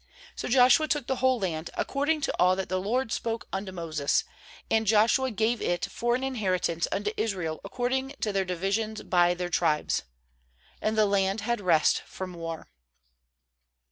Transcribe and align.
^So 0.35 0.49
Joshua 0.49 0.87
took 0.87 1.05
the 1.05 1.17
whole 1.17 1.39
land, 1.39 1.69
according 1.75 2.21
to 2.21 2.33
all 2.39 2.55
that 2.55 2.69
the 2.69 2.79
LORD 2.81 3.11
spoke 3.11 3.47
unto 3.53 3.71
Moses; 3.71 4.23
and 4.67 4.87
Joshua 4.87 5.29
gave 5.29 5.61
it 5.61 5.85
for 5.91 6.15
an 6.15 6.23
inheritance 6.23 6.87
unto 6.91 7.11
Israel 7.17 7.61
according 7.63 8.15
to 8.19 8.33
their 8.33 8.43
divisions 8.43 9.03
by 9.03 9.35
their 9.35 9.49
tribes. 9.49 10.01
And 10.81 10.97
the 10.97 11.05
land 11.05 11.41
had 11.41 11.61
rest 11.61 11.99
from 12.07 12.33
war. 12.33 12.71